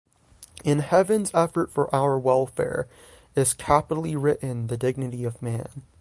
In 0.63 0.79
heaven's 0.79 1.29
effort 1.31 1.69
for 1.69 1.93
our 1.95 2.17
welfare, 2.17 2.87
is 3.35 3.53
capitally 3.53 4.15
written 4.15 4.65
the 4.65 4.75
dignity 4.75 5.23
of 5.25 5.43
man. 5.43 5.83